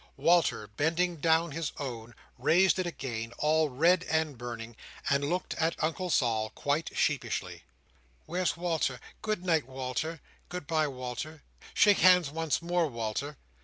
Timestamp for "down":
1.17-1.51